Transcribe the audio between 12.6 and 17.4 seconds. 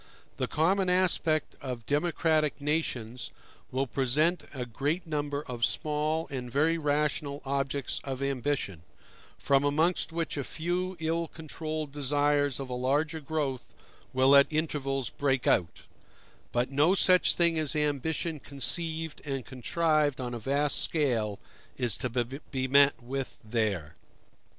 a larger growth will at intervals break out: but no such a